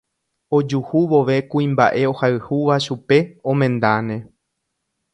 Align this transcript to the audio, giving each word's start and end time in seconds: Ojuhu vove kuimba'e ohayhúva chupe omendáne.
Ojuhu 0.59 1.01
vove 1.11 1.35
kuimba'e 1.51 2.01
ohayhúva 2.15 2.81
chupe 2.89 3.17
omendáne. 3.55 4.17